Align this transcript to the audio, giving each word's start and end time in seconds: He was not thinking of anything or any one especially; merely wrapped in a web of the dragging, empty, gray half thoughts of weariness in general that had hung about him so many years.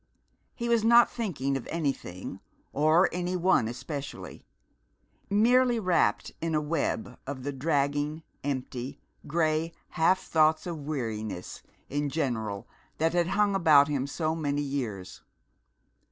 He 0.55 0.67
was 0.67 0.83
not 0.83 1.11
thinking 1.11 1.55
of 1.55 1.67
anything 1.69 2.39
or 2.73 3.07
any 3.13 3.35
one 3.35 3.67
especially; 3.67 4.47
merely 5.29 5.79
wrapped 5.79 6.31
in 6.41 6.55
a 6.55 6.59
web 6.59 7.19
of 7.27 7.43
the 7.43 7.51
dragging, 7.51 8.23
empty, 8.43 8.99
gray 9.27 9.71
half 9.89 10.19
thoughts 10.23 10.65
of 10.65 10.87
weariness 10.87 11.61
in 11.87 12.09
general 12.09 12.67
that 12.97 13.13
had 13.13 13.27
hung 13.27 13.53
about 13.53 13.87
him 13.89 14.07
so 14.07 14.33
many 14.35 14.63
years. 14.63 15.21